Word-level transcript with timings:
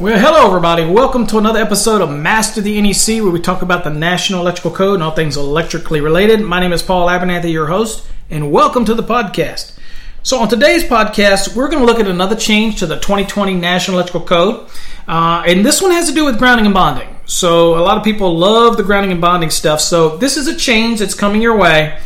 Well, 0.00 0.16
hello, 0.16 0.46
everybody. 0.46 0.84
Welcome 0.84 1.26
to 1.26 1.38
another 1.38 1.58
episode 1.58 2.02
of 2.02 2.08
Master 2.08 2.60
the 2.60 2.80
NEC, 2.80 3.20
where 3.20 3.32
we 3.32 3.40
talk 3.40 3.62
about 3.62 3.82
the 3.82 3.90
National 3.90 4.42
Electrical 4.42 4.70
Code 4.70 4.94
and 4.94 5.02
all 5.02 5.10
things 5.10 5.36
electrically 5.36 6.00
related. 6.00 6.40
My 6.40 6.60
name 6.60 6.72
is 6.72 6.84
Paul 6.84 7.08
Abernathy, 7.08 7.50
your 7.50 7.66
host, 7.66 8.06
and 8.30 8.52
welcome 8.52 8.84
to 8.84 8.94
the 8.94 9.02
podcast. 9.02 9.76
So, 10.22 10.38
on 10.38 10.48
today's 10.48 10.84
podcast, 10.84 11.56
we're 11.56 11.66
going 11.66 11.80
to 11.80 11.84
look 11.84 11.98
at 11.98 12.06
another 12.06 12.36
change 12.36 12.78
to 12.78 12.86
the 12.86 12.94
2020 12.94 13.56
National 13.56 13.96
Electrical 13.96 14.24
Code, 14.24 14.70
uh, 15.08 15.42
and 15.44 15.66
this 15.66 15.82
one 15.82 15.90
has 15.90 16.08
to 16.08 16.14
do 16.14 16.24
with 16.24 16.38
grounding 16.38 16.66
and 16.66 16.74
bonding. 16.74 17.08
So, 17.26 17.76
a 17.76 17.82
lot 17.82 17.98
of 17.98 18.04
people 18.04 18.38
love 18.38 18.76
the 18.76 18.84
grounding 18.84 19.10
and 19.10 19.20
bonding 19.20 19.50
stuff. 19.50 19.80
So, 19.80 20.16
this 20.16 20.36
is 20.36 20.46
a 20.46 20.54
change 20.54 21.00
that's 21.00 21.14
coming 21.14 21.42
your 21.42 21.58
way. 21.58 21.98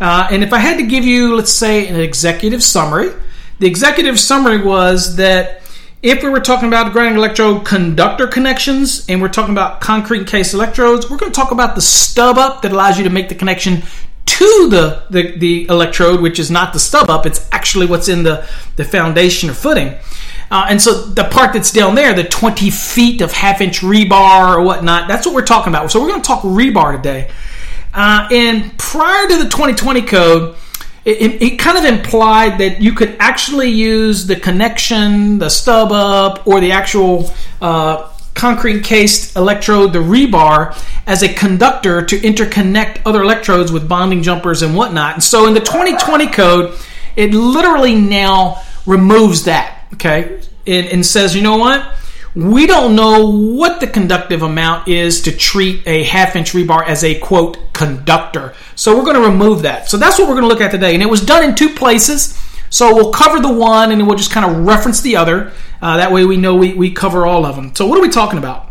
Uh, 0.00 0.28
and 0.30 0.44
if 0.44 0.52
I 0.52 0.58
had 0.58 0.76
to 0.76 0.86
give 0.86 1.04
you, 1.04 1.34
let's 1.34 1.52
say, 1.52 1.88
an 1.88 1.98
executive 1.98 2.62
summary, 2.62 3.10
the 3.58 3.66
executive 3.66 4.20
summary 4.20 4.62
was 4.62 5.16
that 5.16 5.61
if 6.02 6.22
we 6.22 6.28
were 6.28 6.40
talking 6.40 6.66
about 6.66 6.92
grounding 6.92 7.16
electrode 7.16 7.64
conductor 7.64 8.26
connections 8.26 9.06
and 9.08 9.22
we're 9.22 9.28
talking 9.28 9.54
about 9.54 9.80
concrete 9.80 10.26
case 10.26 10.52
electrodes, 10.52 11.08
we're 11.08 11.16
going 11.16 11.30
to 11.30 11.40
talk 11.40 11.52
about 11.52 11.76
the 11.76 11.80
stub 11.80 12.38
up 12.38 12.62
that 12.62 12.72
allows 12.72 12.98
you 12.98 13.04
to 13.04 13.10
make 13.10 13.28
the 13.28 13.36
connection 13.36 13.82
to 14.26 14.68
the, 14.68 15.04
the, 15.10 15.36
the 15.36 15.66
electrode, 15.68 16.20
which 16.20 16.40
is 16.40 16.50
not 16.50 16.72
the 16.72 16.80
stub 16.80 17.08
up, 17.08 17.24
it's 17.24 17.48
actually 17.52 17.86
what's 17.86 18.08
in 18.08 18.24
the, 18.24 18.46
the 18.76 18.84
foundation 18.84 19.48
or 19.48 19.54
footing. 19.54 19.94
Uh, 20.50 20.66
and 20.68 20.82
so 20.82 21.06
the 21.06 21.24
part 21.24 21.52
that's 21.52 21.72
down 21.72 21.94
there, 21.94 22.12
the 22.12 22.24
20 22.24 22.68
feet 22.70 23.20
of 23.20 23.30
half 23.32 23.60
inch 23.60 23.80
rebar 23.80 24.56
or 24.56 24.62
whatnot, 24.62 25.06
that's 25.06 25.24
what 25.24 25.34
we're 25.34 25.46
talking 25.46 25.72
about. 25.72 25.90
So 25.90 26.00
we're 26.00 26.08
going 26.08 26.20
to 26.20 26.26
talk 26.26 26.42
rebar 26.42 26.96
today. 26.96 27.30
Uh, 27.94 28.28
and 28.32 28.76
prior 28.76 29.28
to 29.28 29.36
the 29.36 29.44
2020 29.44 30.02
code, 30.02 30.56
it, 31.04 31.42
it, 31.42 31.58
kind 31.58 31.76
of 31.76 31.84
implied 31.84 32.58
that 32.58 32.80
you 32.80 32.92
could 32.92 33.16
actually 33.18 33.70
use 33.70 34.26
the 34.26 34.36
connection, 34.36 35.38
the 35.38 35.48
stub 35.48 35.90
up, 35.90 36.46
or 36.46 36.60
the 36.60 36.70
actual 36.70 37.30
uh, 37.60 38.08
concrete 38.34 38.84
cased 38.84 39.36
electrode, 39.36 39.92
the 39.92 39.98
rebar, 39.98 40.76
as 41.06 41.22
a 41.22 41.32
conductor 41.32 42.04
to 42.04 42.18
interconnect 42.20 43.02
other 43.04 43.22
electrodes 43.22 43.72
with 43.72 43.88
bonding 43.88 44.22
jumpers 44.22 44.62
and 44.62 44.76
whatnot. 44.76 45.14
And 45.14 45.22
so 45.22 45.46
in 45.46 45.54
the 45.54 45.60
2020 45.60 46.28
code, 46.28 46.78
it 47.16 47.34
literally 47.34 47.96
now 47.96 48.62
removes 48.86 49.44
that, 49.44 49.86
okay, 49.94 50.40
and, 50.66 50.86
and 50.86 51.04
says, 51.04 51.34
you 51.34 51.42
know 51.42 51.56
what? 51.56 51.96
We 52.34 52.66
don't 52.66 52.96
know 52.96 53.30
what 53.30 53.80
the 53.80 53.86
conductive 53.86 54.42
amount 54.42 54.88
is 54.88 55.20
to 55.22 55.32
treat 55.32 55.86
a 55.86 56.02
half 56.04 56.34
inch 56.34 56.52
rebar 56.52 56.86
as 56.86 57.04
a 57.04 57.18
quote 57.18 57.58
conductor. 57.74 58.54
So 58.74 58.96
we're 58.96 59.04
going 59.04 59.22
to 59.22 59.28
remove 59.28 59.62
that. 59.62 59.90
So 59.90 59.98
that's 59.98 60.18
what 60.18 60.28
we're 60.28 60.34
going 60.34 60.44
to 60.44 60.48
look 60.48 60.62
at 60.62 60.70
today. 60.70 60.94
And 60.94 61.02
it 61.02 61.10
was 61.10 61.20
done 61.20 61.44
in 61.44 61.54
two 61.54 61.74
places. 61.74 62.38
So 62.70 62.94
we'll 62.94 63.12
cover 63.12 63.38
the 63.38 63.52
one 63.52 63.92
and 63.92 64.06
we'll 64.06 64.16
just 64.16 64.30
kind 64.30 64.50
of 64.50 64.66
reference 64.66 65.02
the 65.02 65.16
other. 65.16 65.52
Uh, 65.82 65.98
that 65.98 66.10
way 66.10 66.24
we 66.24 66.38
know 66.38 66.54
we, 66.56 66.72
we 66.72 66.90
cover 66.90 67.26
all 67.26 67.44
of 67.44 67.54
them. 67.54 67.74
So 67.74 67.86
what 67.86 67.98
are 67.98 68.02
we 68.02 68.08
talking 68.08 68.38
about? 68.38 68.70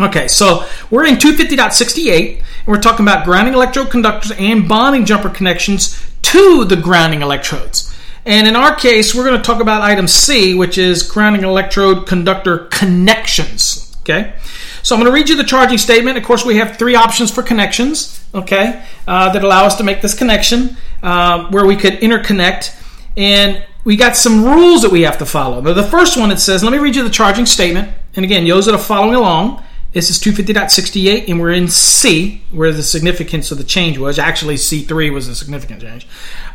Okay, 0.00 0.28
so 0.28 0.64
we're 0.90 1.04
in 1.04 1.16
250.68 1.16 2.38
and 2.38 2.46
we're 2.66 2.80
talking 2.80 3.04
about 3.04 3.26
grounding 3.26 3.52
electrode 3.52 3.90
conductors 3.90 4.30
and 4.38 4.66
bonding 4.66 5.04
jumper 5.04 5.28
connections 5.28 6.10
to 6.22 6.64
the 6.64 6.76
grounding 6.76 7.20
electrodes. 7.20 7.94
And 8.28 8.46
in 8.46 8.56
our 8.56 8.74
case, 8.74 9.14
we're 9.14 9.24
going 9.24 9.40
to 9.40 9.42
talk 9.42 9.62
about 9.62 9.80
item 9.80 10.06
C, 10.06 10.54
which 10.54 10.76
is 10.76 11.02
grounding 11.02 11.44
electrode 11.44 12.06
conductor 12.06 12.58
connections. 12.66 13.96
Okay, 14.02 14.34
so 14.82 14.94
I'm 14.94 15.00
going 15.00 15.10
to 15.10 15.14
read 15.14 15.30
you 15.30 15.36
the 15.36 15.44
charging 15.44 15.78
statement. 15.78 16.18
Of 16.18 16.24
course, 16.24 16.44
we 16.44 16.58
have 16.58 16.76
three 16.76 16.94
options 16.94 17.30
for 17.30 17.42
connections. 17.42 18.22
Okay, 18.34 18.84
uh, 19.06 19.32
that 19.32 19.42
allow 19.42 19.64
us 19.64 19.76
to 19.76 19.82
make 19.82 20.02
this 20.02 20.12
connection 20.12 20.76
uh, 21.02 21.48
where 21.50 21.64
we 21.64 21.74
could 21.74 21.94
interconnect, 21.94 22.78
and 23.16 23.64
we 23.84 23.96
got 23.96 24.14
some 24.14 24.44
rules 24.44 24.82
that 24.82 24.92
we 24.92 25.02
have 25.02 25.16
to 25.18 25.26
follow. 25.26 25.62
Now, 25.62 25.72
the 25.72 25.82
first 25.82 26.18
one 26.18 26.30
it 26.30 26.38
says, 26.38 26.62
let 26.62 26.70
me 26.70 26.78
read 26.78 26.96
you 26.96 27.02
the 27.02 27.08
charging 27.08 27.46
statement. 27.46 27.90
And 28.14 28.26
again, 28.26 28.46
those 28.46 28.66
that 28.66 28.74
are 28.74 28.78
following 28.78 29.14
along, 29.14 29.64
this 29.92 30.10
is 30.10 30.18
250.68, 30.18 31.28
and 31.28 31.40
we're 31.40 31.52
in 31.52 31.68
C, 31.68 32.42
where 32.50 32.72
the 32.72 32.82
significance 32.82 33.50
of 33.50 33.56
the 33.56 33.64
change 33.64 33.96
was. 33.96 34.18
Actually, 34.18 34.56
C3 34.56 35.14
was 35.14 35.28
the 35.28 35.34
significant 35.34 35.80
change, 35.80 36.06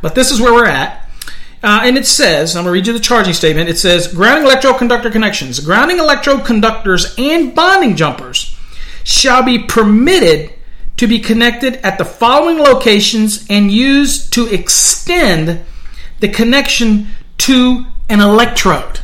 but 0.04 0.14
this 0.14 0.30
is 0.30 0.40
where 0.40 0.54
we're 0.54 0.68
at. 0.68 1.03
Uh, 1.64 1.80
and 1.84 1.98
it 1.98 2.06
says, 2.06 2.56
I'm 2.56 2.66
going 2.66 2.74
to 2.74 2.74
read 2.74 2.88
you 2.88 2.94
the 2.94 3.00
charging 3.00 3.34
statement. 3.34 3.70
It 3.70 3.78
says, 3.78 4.14
grounding 4.14 4.44
electrode 4.44 4.78
conductor 4.78 5.10
connections. 5.10 5.62
Grounding 5.62 5.98
electrode 5.98 6.46
conductors 6.46 7.16
and 7.18 7.56
bonding 7.56 7.96
jumpers 7.96 8.58
shall 9.06 9.44
be 9.44 9.60
permitted 9.60 10.54
to 10.98 11.08
be 11.08 11.20
connected 11.20 11.76
at 11.78 11.98
the 11.98 12.06
following 12.06 12.58
locations 12.58 13.46
and 13.50 13.72
used 13.72 14.34
to 14.34 14.48
extend 14.48 15.64
the 16.20 16.28
connection 16.28 17.08
to 17.38 17.86
an 18.10 18.20
electrode. 18.20 19.00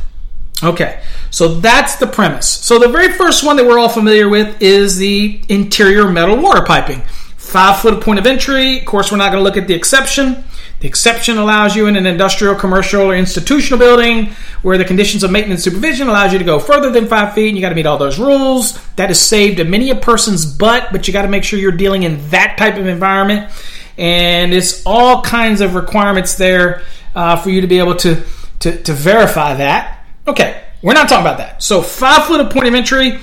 Okay, 0.62 1.02
so 1.30 1.60
that's 1.60 1.96
the 1.96 2.06
premise. 2.06 2.46
So 2.46 2.78
the 2.78 2.88
very 2.88 3.12
first 3.12 3.44
one 3.44 3.56
that 3.56 3.64
we're 3.64 3.78
all 3.78 3.88
familiar 3.88 4.28
with 4.28 4.60
is 4.60 4.98
the 4.98 5.40
interior 5.48 6.08
metal 6.08 6.36
water 6.36 6.62
piping. 6.62 7.00
Five 7.38 7.80
foot 7.80 8.02
point 8.02 8.18
of 8.18 8.26
entry. 8.26 8.78
Of 8.78 8.84
course, 8.84 9.10
we're 9.10 9.18
not 9.18 9.32
going 9.32 9.42
to 9.42 9.44
look 9.44 9.56
at 9.56 9.66
the 9.66 9.74
exception. 9.74 10.44
The 10.80 10.88
exception 10.88 11.36
allows 11.36 11.76
you 11.76 11.86
in 11.86 11.96
an 11.96 12.06
industrial, 12.06 12.54
commercial, 12.54 13.02
or 13.02 13.14
institutional 13.14 13.78
building 13.78 14.30
where 14.62 14.78
the 14.78 14.84
conditions 14.84 15.22
of 15.22 15.30
maintenance 15.30 15.62
supervision 15.62 16.08
allows 16.08 16.32
you 16.32 16.38
to 16.38 16.44
go 16.44 16.58
further 16.58 16.90
than 16.90 17.06
five 17.06 17.34
feet. 17.34 17.48
And 17.48 17.56
you 17.56 17.60
got 17.60 17.68
to 17.68 17.74
meet 17.74 17.86
all 17.86 17.98
those 17.98 18.18
rules. 18.18 18.82
That 18.96 19.10
has 19.10 19.20
saved 19.20 19.64
many 19.68 19.90
a 19.90 19.94
person's 19.94 20.46
butt, 20.46 20.88
but 20.90 21.06
you 21.06 21.12
got 21.12 21.22
to 21.22 21.28
make 21.28 21.44
sure 21.44 21.58
you're 21.58 21.72
dealing 21.72 22.04
in 22.04 22.30
that 22.30 22.56
type 22.56 22.76
of 22.76 22.86
environment. 22.86 23.52
And 23.98 24.54
it's 24.54 24.82
all 24.86 25.20
kinds 25.22 25.60
of 25.60 25.74
requirements 25.74 26.36
there 26.36 26.82
uh, 27.14 27.36
for 27.36 27.50
you 27.50 27.60
to 27.60 27.66
be 27.66 27.78
able 27.78 27.96
to, 27.96 28.22
to 28.60 28.82
to 28.82 28.92
verify 28.94 29.54
that. 29.54 30.04
Okay, 30.26 30.64
we're 30.80 30.94
not 30.94 31.08
talking 31.08 31.26
about 31.26 31.38
that. 31.38 31.62
So 31.62 31.82
five 31.82 32.24
foot 32.24 32.40
of 32.40 32.50
point 32.50 32.68
of 32.68 32.74
entry, 32.74 33.18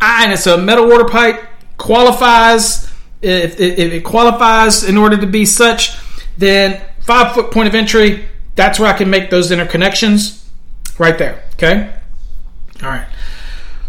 and 0.00 0.32
it's 0.32 0.46
a 0.46 0.56
metal 0.56 0.88
water 0.88 1.04
pipe 1.04 1.44
qualifies. 1.76 2.90
If, 3.20 3.58
if 3.60 3.92
it 3.92 4.04
qualifies 4.04 4.84
in 4.84 4.96
order 4.96 5.16
to 5.16 5.26
be 5.26 5.44
such, 5.44 5.98
then 6.38 6.80
five 7.00 7.34
foot 7.34 7.50
point 7.50 7.68
of 7.68 7.74
entry, 7.74 8.28
that's 8.54 8.78
where 8.78 8.92
I 8.92 8.96
can 8.96 9.10
make 9.10 9.30
those 9.30 9.50
interconnections 9.50 10.44
right 10.98 11.18
there. 11.18 11.42
Okay. 11.54 11.92
All 12.82 12.88
right. 12.88 13.06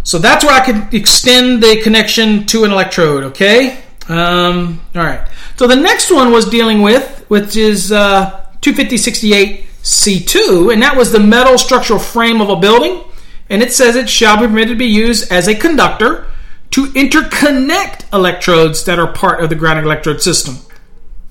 So 0.03 0.17
that's 0.17 0.43
where 0.43 0.59
I 0.59 0.65
can 0.65 0.89
extend 0.93 1.61
the 1.61 1.81
connection 1.81 2.45
to 2.47 2.63
an 2.63 2.71
electrode. 2.71 3.23
Okay. 3.25 3.81
Um, 4.07 4.81
all 4.95 5.03
right. 5.03 5.27
So 5.55 5.67
the 5.67 5.75
next 5.75 6.11
one 6.11 6.31
was 6.31 6.49
dealing 6.49 6.81
with, 6.81 7.25
which 7.27 7.55
is 7.55 7.91
uh, 7.91 8.45
25068 8.61 9.65
C2, 9.83 10.73
and 10.73 10.81
that 10.81 10.97
was 10.97 11.11
the 11.11 11.19
metal 11.19 11.57
structural 11.57 11.99
frame 11.99 12.41
of 12.41 12.49
a 12.49 12.55
building. 12.55 13.03
And 13.49 13.61
it 13.61 13.73
says 13.73 13.95
it 13.95 14.09
shall 14.09 14.37
be 14.37 14.47
permitted 14.47 14.69
to 14.69 14.75
be 14.75 14.85
used 14.85 15.31
as 15.31 15.47
a 15.47 15.55
conductor 15.55 16.27
to 16.71 16.85
interconnect 16.87 18.11
electrodes 18.13 18.83
that 18.85 18.99
are 18.99 19.11
part 19.11 19.41
of 19.43 19.49
the 19.49 19.55
grounding 19.55 19.85
electrode 19.85 20.21
system. 20.21 20.57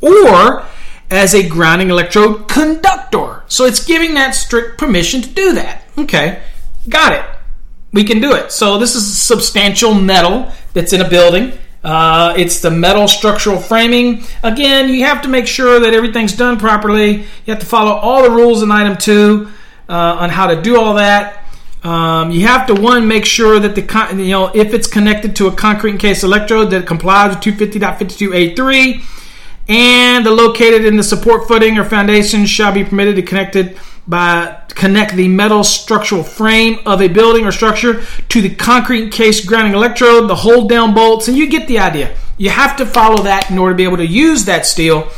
Or 0.01 0.65
as 1.11 1.35
a 1.35 1.49
grounding 1.49 1.91
electrode 1.91 2.49
conductor. 2.49 3.43
So 3.49 3.65
it's 3.65 3.85
giving 3.85 4.15
that 4.15 4.35
strict 4.35 4.79
permission 4.79 5.23
to 5.23 5.29
do 5.29 5.55
that. 5.55 5.85
Okay, 5.97 6.43
got 6.89 7.13
it. 7.13 7.25
We 7.93 8.05
can 8.05 8.21
do 8.21 8.35
it. 8.35 8.53
So 8.53 8.79
this 8.79 8.95
is 8.95 9.21
substantial 9.21 9.95
metal 9.95 10.53
that's 10.75 10.93
in 10.93 11.01
a 11.01 11.09
building. 11.09 11.53
Uh, 11.83 12.35
it's 12.37 12.61
the 12.61 12.71
metal 12.71 13.09
structural 13.09 13.59
framing. 13.59 14.23
Again, 14.43 14.89
you 14.89 15.05
have 15.05 15.23
to 15.23 15.29
make 15.29 15.47
sure 15.47 15.81
that 15.81 15.95
everything's 15.95 16.37
done 16.37 16.59
properly. 16.59 17.13
You 17.13 17.25
have 17.47 17.61
to 17.61 17.67
follow 17.67 17.93
all 17.93 18.23
the 18.23 18.31
rules 18.31 18.63
in 18.63 18.71
item 18.71 18.97
two 18.97 19.49
uh, 19.89 20.17
on 20.21 20.31
how 20.31 20.49
to 20.49 20.61
do 20.61 20.79
all 20.79 20.95
that. 20.95 21.45
Um, 21.83 22.33
you 22.33 22.47
have 22.47 22.67
to 22.67 22.75
one 22.75 23.07
make 23.07 23.25
sure 23.25 23.61
that 23.61 23.77
the 23.77 23.83
con- 23.83 24.19
you 24.19 24.33
know 24.33 24.49
if 24.53 24.75
it's 24.75 24.89
connected 24.89 25.37
to 25.37 25.47
a 25.47 25.53
concrete 25.53 25.93
encased 25.93 26.25
electrode 26.25 26.71
that 26.71 26.89
complies 26.89 27.37
with 27.37 27.57
250.52a3 27.57 29.18
and 29.69 30.25
the 30.25 30.31
located 30.31 30.85
in 30.85 30.97
the 30.97 31.03
support 31.03 31.47
footing 31.47 31.79
or 31.79 31.85
foundation 31.85 32.47
shall 32.47 32.73
be 32.73 32.85
permitted 32.85 33.17
to 33.17 33.23
connected 33.23 33.79
by 34.07 34.63
connect 34.71 35.15
the 35.15 35.29
metal 35.29 35.63
structural 35.63 36.23
frame 36.23 36.79
of 36.87 37.03
a 37.03 37.09
building 37.09 37.45
or 37.45 37.53
structure 37.53 38.03
to 38.29 38.41
the 38.41 38.55
concrete 38.55 39.13
case 39.13 39.45
grounding 39.45 39.75
electrode, 39.75 40.31
the 40.31 40.35
hold 40.35 40.69
down 40.69 40.95
bolts, 40.95 41.29
and 41.29 41.37
you 41.37 41.49
get 41.49 41.69
the 41.69 41.79
idea. 41.79 42.17
You 42.39 42.51
have 42.51 42.77
to 42.77 42.87
follow 42.87 43.25
that 43.25 43.51
in 43.51 43.59
order 43.59 43.75
to 43.75 43.77
be 43.77 43.85
able 43.85 43.97
to 43.99 44.07
use 44.07 44.47
that 44.47 44.65
steel 44.65 45.11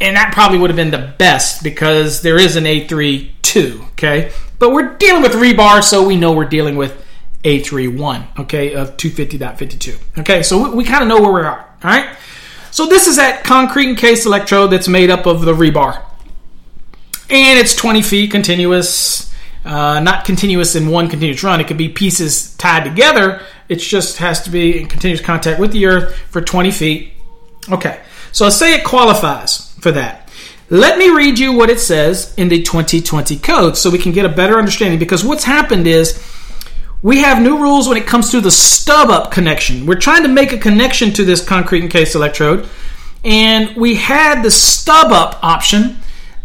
and 0.00 0.16
that 0.16 0.32
probably 0.32 0.58
would 0.58 0.70
have 0.70 0.76
been 0.76 0.90
the 0.90 1.14
best 1.18 1.62
because 1.62 2.22
there 2.22 2.38
is 2.38 2.56
an 2.56 2.64
A32, 2.64 3.90
okay? 3.92 4.32
But 4.58 4.72
we're 4.72 4.96
dealing 4.96 5.22
with 5.22 5.32
rebar, 5.32 5.82
so 5.82 6.06
we 6.06 6.16
know 6.16 6.32
we're 6.32 6.44
dealing 6.44 6.76
with 6.76 7.04
A31, 7.44 8.40
okay, 8.40 8.74
of 8.74 8.96
250.52. 8.96 10.20
Okay, 10.20 10.42
so 10.42 10.70
we, 10.70 10.76
we 10.78 10.84
kind 10.84 11.02
of 11.02 11.08
know 11.08 11.20
where 11.20 11.32
we 11.32 11.40
are, 11.40 11.60
all 11.60 11.90
right? 11.90 12.16
So 12.70 12.86
this 12.86 13.06
is 13.06 13.16
that 13.16 13.44
concrete 13.44 13.88
encased 13.88 14.26
electrode 14.26 14.70
that's 14.70 14.88
made 14.88 15.10
up 15.10 15.26
of 15.26 15.42
the 15.42 15.52
rebar. 15.52 16.02
And 17.30 17.58
it's 17.58 17.74
20 17.74 18.02
feet 18.02 18.30
continuous, 18.30 19.32
uh, 19.64 20.00
not 20.00 20.24
continuous 20.24 20.74
in 20.74 20.88
one 20.88 21.08
continuous 21.08 21.42
run. 21.42 21.60
It 21.60 21.66
could 21.66 21.76
be 21.76 21.88
pieces 21.88 22.54
tied 22.56 22.84
together. 22.84 23.42
It 23.68 23.76
just 23.76 24.18
has 24.18 24.42
to 24.42 24.50
be 24.50 24.80
in 24.80 24.86
continuous 24.86 25.20
contact 25.20 25.60
with 25.60 25.72
the 25.72 25.86
earth 25.86 26.16
for 26.30 26.40
20 26.40 26.70
feet. 26.70 27.12
Okay, 27.70 28.00
so 28.32 28.44
let's 28.44 28.56
say 28.56 28.74
it 28.74 28.84
qualifies 28.84 29.74
for 29.80 29.92
that. 29.92 30.30
Let 30.70 30.98
me 30.98 31.10
read 31.10 31.38
you 31.38 31.52
what 31.52 31.70
it 31.70 31.80
says 31.80 32.34
in 32.36 32.48
the 32.48 32.62
2020 32.62 33.38
code 33.38 33.76
so 33.76 33.90
we 33.90 33.98
can 33.98 34.12
get 34.12 34.26
a 34.26 34.28
better 34.28 34.58
understanding 34.58 34.98
because 34.98 35.24
what's 35.24 35.44
happened 35.44 35.86
is 35.86 36.22
we 37.02 37.18
have 37.18 37.42
new 37.42 37.58
rules 37.58 37.88
when 37.88 37.96
it 37.96 38.06
comes 38.06 38.30
to 38.30 38.40
the 38.40 38.50
stub 38.50 39.10
up 39.10 39.30
connection. 39.30 39.86
We're 39.86 40.00
trying 40.00 40.22
to 40.22 40.28
make 40.28 40.52
a 40.52 40.58
connection 40.58 41.12
to 41.14 41.24
this 41.24 41.44
concrete 41.44 41.82
encased 41.82 42.14
electrode 42.14 42.68
and 43.24 43.76
we 43.76 43.96
had 43.96 44.42
the 44.42 44.50
stub 44.50 45.12
up 45.12 45.42
option 45.42 45.96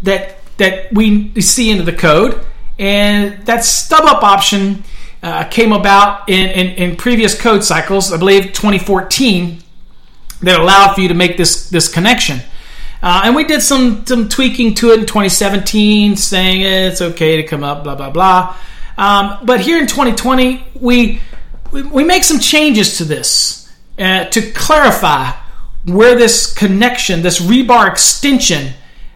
that 0.02 0.38
that 0.56 0.92
we 0.92 1.40
see 1.40 1.70
into 1.70 1.82
the 1.82 1.92
code 1.92 2.44
and 2.78 3.44
that 3.46 3.64
stub 3.64 4.04
up 4.04 4.22
option 4.22 4.84
uh, 5.22 5.44
came 5.44 5.72
about 5.72 6.28
in, 6.28 6.50
in, 6.50 6.90
in 6.90 6.96
previous 6.96 7.40
code 7.40 7.64
cycles, 7.64 8.12
I 8.12 8.18
believe 8.18 8.52
2014, 8.52 9.58
that 10.42 10.60
allowed 10.60 10.94
for 10.94 11.00
you 11.00 11.08
to 11.08 11.14
make 11.14 11.36
this 11.36 11.70
this 11.70 11.92
connection. 11.92 12.40
Uh, 13.02 13.22
and 13.24 13.34
we 13.34 13.44
did 13.44 13.62
some 13.62 14.04
some 14.06 14.28
tweaking 14.28 14.74
to 14.74 14.90
it 14.90 15.00
in 15.00 15.06
2017, 15.06 16.16
saying 16.16 16.60
it's 16.60 17.00
okay 17.00 17.36
to 17.36 17.42
come 17.42 17.64
up, 17.64 17.84
blah 17.84 17.94
blah 17.94 18.10
blah. 18.10 18.56
Um, 18.96 19.38
but 19.44 19.60
here 19.60 19.78
in 19.78 19.86
2020, 19.86 20.64
we, 20.80 21.20
we, 21.72 21.82
we 21.82 22.04
make 22.04 22.24
some 22.24 22.38
changes 22.38 22.98
to 22.98 23.04
this 23.04 23.72
uh, 23.98 24.24
to 24.26 24.52
clarify 24.52 25.32
where 25.84 26.16
this 26.16 26.52
connection, 26.52 27.22
this 27.22 27.40
rebar 27.40 27.90
extension, 27.90 28.72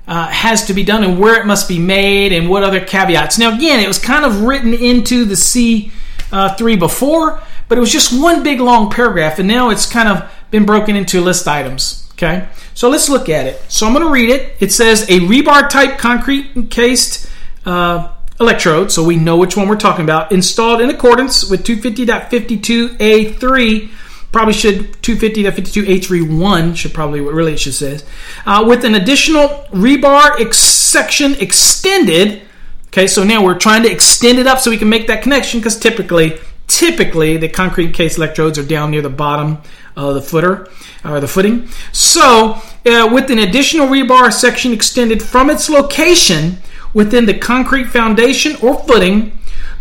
uh, 0.07 0.27
has 0.29 0.67
to 0.67 0.75
be 0.75 0.85
done 0.85 1.05
and 1.05 1.19
where 1.19 1.39
it 1.41 1.47
must 1.47 1.69
be 1.69 1.79
made 1.79 2.33
and 2.33 2.49
what 2.49 2.63
other 2.63 2.81
caveats. 2.81 3.39
Now, 3.39 3.55
again, 3.55 3.81
it 3.81 3.87
was 3.87 3.99
kind 3.99 4.25
of 4.25 4.43
written 4.43 4.73
into 4.73 5.27
the 5.27 5.35
C3 5.35 5.91
uh, 6.33 6.77
before, 6.79 7.43
but 7.69 7.77
it 7.77 7.81
was 7.81 7.93
just 7.93 8.19
one 8.19 8.43
big 8.43 8.61
long 8.61 8.91
paragraph, 8.91 9.39
and 9.39 9.47
now 9.47 9.69
it's 9.69 9.87
kind 9.87 10.09
of 10.09 10.31
been 10.51 10.65
broken 10.65 10.97
into 10.97 11.21
list 11.21 11.47
items. 11.47 12.07
Okay, 12.13 12.49
so 12.75 12.89
let's 12.89 13.09
look 13.09 13.29
at 13.29 13.47
it. 13.47 13.63
So 13.69 13.87
I'm 13.87 13.93
going 13.93 14.05
to 14.05 14.11
read 14.11 14.31
it. 14.31 14.57
It 14.59 14.73
says 14.73 15.03
a 15.03 15.21
rebar 15.21 15.69
type 15.69 15.99
concrete 15.99 16.57
encased 16.57 17.31
uh, 17.65 18.13
electrode, 18.40 18.90
so 18.93 19.05
we 19.05 19.17
know 19.17 19.37
which 19.37 19.56
one 19.56 19.69
we're 19.69 19.76
talking 19.76 20.05
about, 20.05 20.31
installed 20.32 20.81
in 20.81 20.88
accordance 20.90 21.49
with 21.49 21.62
250.52A3. 21.64 23.90
Probably 24.31 24.52
should 24.52 24.93
250.52A31 25.02 26.76
should 26.76 26.93
probably 26.93 27.23
what 27.23 27.35
really 27.35 27.55
it 27.55 27.61
should 27.61 27.75
say, 27.75 27.99
uh, 28.44 28.64
with 28.69 28.85
an 28.85 28.94
additional 28.94 29.49
rebar 29.70 30.38
ex- 30.38 30.58
section 30.58 31.32
extended. 31.35 32.43
Okay, 32.88 33.06
so 33.06 33.25
now 33.25 33.43
we're 33.43 33.56
trying 33.58 33.85
to 33.85 33.90
extend 33.90 34.38
it 34.38 34.46
up 34.46 34.58
so 34.58 34.70
we 34.70 34.76
can 34.76 34.90
make 34.90 35.06
that 35.06 35.23
connection 35.23 35.61
because 35.61 35.79
typically, 35.79 36.38
typically 36.67 37.38
the 37.38 37.49
concrete 37.49 37.94
case 37.94 38.19
electrodes 38.19 38.58
are 38.58 38.64
down 38.64 38.90
near 38.90 39.00
the 39.02 39.08
bottom 39.08 39.58
of 39.96 40.14
the 40.14 40.23
footer 40.23 40.69
or 41.05 41.20
the 41.20 41.29
footing. 41.29 41.69
So, 41.93 42.61
uh, 42.87 43.11
with 43.12 43.31
an 43.31 43.38
additional 43.38 43.88
rebar 43.88 44.32
section 44.32 44.73
extended 44.73 45.23
from 45.23 45.50
its 45.50 45.69
location 45.70 46.58
within 46.94 47.26
the 47.26 47.38
concrete 47.38 47.87
foundation 47.87 48.56
or 48.62 48.79
footing 48.85 49.38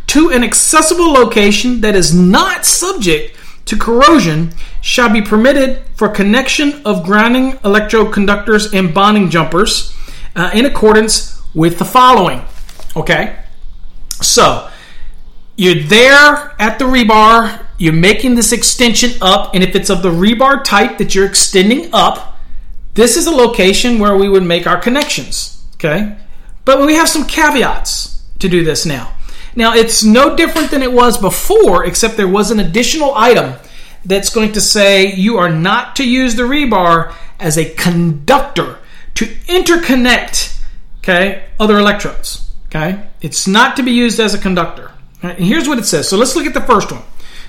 to 0.07 0.29
an 0.29 0.43
accessible 0.43 1.11
location 1.11 1.81
that 1.81 1.95
is 1.95 2.13
not 2.13 2.65
subject 2.65 3.37
to 3.65 3.77
corrosion 3.77 4.53
shall 4.81 5.11
be 5.11 5.21
permitted 5.21 5.83
for 5.95 6.07
connection 6.07 6.81
of 6.85 7.03
grounding 7.03 7.59
electrode 7.65 8.13
conductors 8.13 8.73
and 8.73 8.93
bonding 8.93 9.29
jumpers 9.29 9.93
uh, 10.35 10.49
in 10.53 10.65
accordance 10.65 11.41
with 11.53 11.77
the 11.77 11.85
following. 11.85 12.41
Okay? 12.95 13.37
So, 14.21 14.69
you're 15.57 15.83
there 15.83 16.55
at 16.59 16.79
the 16.79 16.85
rebar, 16.85 17.65
you're 17.77 17.93
making 17.93 18.35
this 18.35 18.51
extension 18.51 19.11
up, 19.21 19.53
and 19.53 19.63
if 19.63 19.75
it's 19.75 19.89
of 19.89 20.01
the 20.01 20.09
rebar 20.09 20.63
type 20.63 20.97
that 20.99 21.13
you're 21.13 21.25
extending 21.25 21.89
up, 21.93 22.37
this 22.93 23.17
is 23.17 23.27
a 23.27 23.31
location 23.31 23.99
where 23.99 24.15
we 24.15 24.29
would 24.29 24.43
make 24.43 24.65
our 24.65 24.79
connections. 24.79 25.63
Okay? 25.75 26.15
But 26.67 26.85
we 26.85 26.95
have 26.95 27.07
some 27.07 27.25
caveats 27.25 28.21
to 28.39 28.49
do 28.49 28.65
this 28.65 28.85
now. 28.85 29.13
Now, 29.55 29.73
it's 29.73 30.03
no 30.03 30.35
different 30.35 30.69
than 30.69 30.83
it 30.83 30.91
was 30.91 31.17
before, 31.17 31.85
except 31.85 32.17
there 32.17 32.27
was 32.27 32.51
an 32.51 32.59
additional 32.59 33.15
item 33.15 33.55
that's 34.03 34.29
going 34.29 34.51
to 34.51 34.59
say 34.59 35.13
you 35.13 35.37
are 35.37 35.49
not 35.49 35.95
to 35.95 36.07
use 36.07 36.35
the 36.35 36.43
rebar 36.43 37.15
as 37.39 37.57
a 37.57 37.73
conductor 37.75 38.79
to 39.15 39.25
interconnect 39.47 40.61
okay, 40.99 41.45
other 41.57 41.79
electrodes. 41.79 42.51
Okay? 42.65 43.01
It's 43.21 43.47
not 43.47 43.77
to 43.77 43.83
be 43.83 43.91
used 43.91 44.19
as 44.19 44.33
a 44.33 44.37
conductor. 44.37 44.91
And 45.23 45.37
here's 45.37 45.69
what 45.69 45.77
it 45.77 45.85
says. 45.85 46.09
So 46.09 46.17
let's 46.17 46.35
look 46.35 46.45
at 46.45 46.53
the 46.53 46.59
first 46.59 46.91
one. 46.91 47.03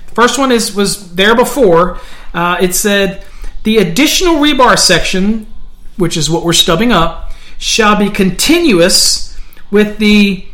The 0.07 0.15
first 0.15 0.39
one 0.39 0.53
is 0.53 0.73
was 0.73 1.13
there 1.15 1.35
before. 1.35 1.99
Uh, 2.33 2.55
it 2.61 2.73
said 2.73 3.25
the 3.63 3.79
additional 3.79 4.35
rebar 4.35 4.79
section, 4.79 5.45
which 5.97 6.15
is 6.15 6.29
what 6.29 6.45
we're 6.45 6.53
stubbing 6.53 6.93
up, 6.93 7.28
shall 7.59 7.95
be 7.95 8.09
continuous 8.09 9.37
with 9.69 9.99
the 9.99 10.45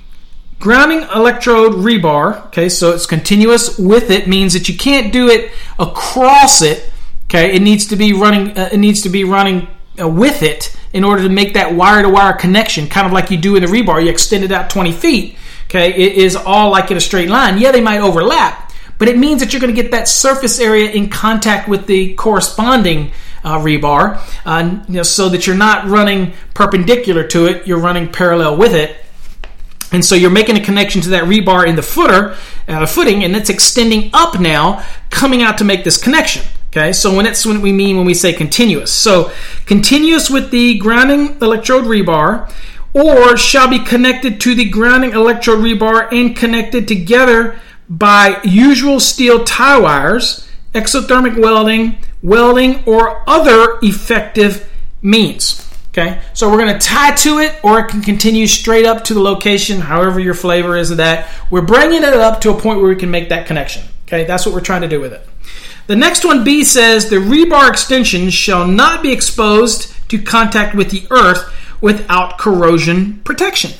grounding 0.59 1.03
electrode 1.15 1.73
rebar. 1.73 2.47
Okay, 2.47 2.67
so 2.67 2.91
it's 2.91 3.05
continuous 3.05 3.77
with 3.77 4.09
it 4.11 4.27
means 4.27 4.53
that 4.53 4.67
you 4.67 4.75
can't 4.75 5.13
do 5.13 5.29
it 5.29 5.51
across 5.79 6.61
it. 6.61 6.91
Okay, 7.25 7.55
it 7.55 7.61
needs 7.61 7.85
to 7.87 7.95
be 7.95 8.11
running. 8.11 8.57
Uh, 8.57 8.69
it 8.73 8.77
needs 8.77 9.03
to 9.03 9.09
be 9.09 9.23
running 9.23 9.67
uh, 10.01 10.07
with 10.07 10.43
it 10.43 10.75
in 10.93 11.03
order 11.03 11.23
to 11.23 11.29
make 11.29 11.53
that 11.53 11.73
wire 11.73 12.01
to 12.01 12.09
wire 12.09 12.33
connection, 12.33 12.87
kind 12.87 13.05
of 13.07 13.13
like 13.13 13.31
you 13.31 13.37
do 13.37 13.55
in 13.55 13.63
the 13.63 13.69
rebar. 13.69 14.03
You 14.03 14.09
extend 14.09 14.43
it 14.43 14.51
out 14.51 14.69
20 14.69 14.91
feet. 14.91 15.37
Okay, 15.65 15.93
it 15.93 16.13
is 16.13 16.35
all 16.35 16.71
like 16.71 16.91
in 16.91 16.97
a 16.97 17.01
straight 17.01 17.29
line. 17.29 17.59
Yeah, 17.59 17.71
they 17.71 17.81
might 17.81 17.99
overlap, 17.99 18.71
but 18.97 19.07
it 19.07 19.17
means 19.17 19.41
that 19.41 19.53
you're 19.53 19.61
going 19.61 19.73
to 19.73 19.81
get 19.81 19.91
that 19.91 20.07
surface 20.07 20.59
area 20.59 20.89
in 20.89 21.09
contact 21.09 21.67
with 21.69 21.85
the 21.85 22.13
corresponding 22.15 23.11
uh, 23.45 23.59
rebar, 23.59 24.19
uh, 24.45 24.83
you 24.89 24.95
know, 24.95 25.03
so 25.03 25.29
that 25.29 25.47
you're 25.47 25.55
not 25.55 25.87
running 25.87 26.33
perpendicular 26.53 27.25
to 27.27 27.45
it, 27.45 27.65
you're 27.67 27.79
running 27.79 28.11
parallel 28.11 28.57
with 28.57 28.73
it. 28.73 28.97
And 29.91 30.03
so 30.03 30.15
you're 30.15 30.31
making 30.31 30.57
a 30.57 30.61
connection 30.61 31.01
to 31.01 31.09
that 31.09 31.25
rebar 31.25 31.65
in 31.65 31.75
the 31.75 31.83
footer, 31.83 32.35
uh, 32.67 32.85
footing, 32.85 33.23
and 33.23 33.35
it's 33.35 33.49
extending 33.49 34.09
up 34.13 34.39
now, 34.39 34.83
coming 35.11 35.43
out 35.43 35.59
to 35.59 35.63
make 35.63 35.83
this 35.83 36.01
connection. 36.01 36.43
Okay, 36.69 36.91
so 36.91 37.15
when 37.15 37.23
that's 37.23 37.45
what 37.45 37.61
we 37.61 37.71
mean 37.71 37.95
when 37.95 38.05
we 38.05 38.13
say 38.13 38.33
continuous. 38.33 38.91
So 38.91 39.31
continuous 39.65 40.29
with 40.29 40.51
the 40.51 40.77
grounding 40.79 41.37
electrode 41.41 41.85
rebar, 41.85 42.51
or 42.93 43.37
shall 43.37 43.69
be 43.69 43.79
connected 43.79 44.41
to 44.41 44.55
the 44.55 44.69
grounding 44.69 45.11
electrode 45.11 45.59
rebar 45.59 46.11
and 46.11 46.35
connected 46.35 46.87
together 46.87 47.57
by 47.87 48.41
usual 48.43 48.99
steel 48.99 49.45
tie 49.45 49.79
wires, 49.79 50.49
exothermic 50.73 51.39
welding, 51.39 51.97
welding, 52.25 52.83
or 52.85 53.23
other 53.29 53.79
effective 53.81 54.69
means. 55.01 55.61
Okay, 55.89 56.21
so 56.33 56.49
we're 56.49 56.57
going 56.57 56.77
to 56.77 56.85
tie 56.85 57.15
to 57.15 57.39
it, 57.39 57.57
or 57.63 57.79
it 57.79 57.87
can 57.87 58.01
continue 58.01 58.47
straight 58.47 58.85
up 58.85 59.05
to 59.05 59.13
the 59.13 59.21
location, 59.21 59.79
however 59.79 60.19
your 60.19 60.33
flavor 60.33 60.75
is 60.75 60.91
of 60.91 60.97
that. 60.97 61.29
We're 61.49 61.61
bringing 61.61 62.03
it 62.03 62.13
up 62.13 62.41
to 62.41 62.49
a 62.49 62.59
point 62.59 62.81
where 62.81 62.89
we 62.89 62.97
can 62.97 63.11
make 63.11 63.29
that 63.29 63.47
connection. 63.47 63.83
Okay, 64.05 64.25
that's 64.25 64.45
what 64.45 64.53
we're 64.53 64.59
trying 64.59 64.81
to 64.81 64.89
do 64.89 64.99
with 64.99 65.13
it. 65.13 65.25
The 65.87 65.95
next 65.95 66.25
one, 66.25 66.43
B, 66.43 66.65
says 66.65 67.09
the 67.09 67.15
rebar 67.15 67.69
extension 67.69 68.29
shall 68.29 68.67
not 68.67 69.03
be 69.03 69.13
exposed 69.13 69.93
to 70.09 70.21
contact 70.21 70.75
with 70.75 70.89
the 70.89 71.07
earth 71.11 71.49
without 71.79 72.39
corrosion 72.39 73.21
protection. 73.23 73.71